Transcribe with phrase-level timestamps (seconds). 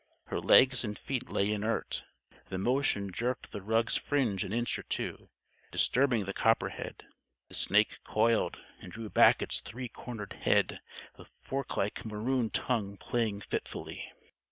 [0.29, 2.05] Her legs and feet lay inert.
[2.47, 5.29] The motion jerked the rug's fringe an inch or two,
[5.71, 7.05] disturbing the copperhead.
[7.49, 10.81] The snake coiled, and drew back its three cornered head,
[11.17, 14.11] the forklike maroon tongue playing fitfully.